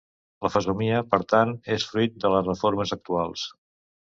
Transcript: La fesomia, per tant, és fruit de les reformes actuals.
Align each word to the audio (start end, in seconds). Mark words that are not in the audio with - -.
La 0.45 0.49
fesomia, 0.53 1.01
per 1.11 1.19
tant, 1.35 1.53
és 1.75 1.85
fruit 1.91 2.17
de 2.25 2.33
les 2.37 2.49
reformes 2.51 2.99
actuals. 2.99 3.45